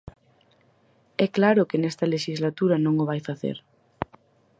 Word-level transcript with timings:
É 1.25 1.27
claro 1.37 1.67
que 1.69 1.77
nesta 1.81 2.09
lexislatura 2.13 2.75
non 2.85 2.93
o 3.03 3.05
vai 3.09 3.19
facer. 3.29 3.57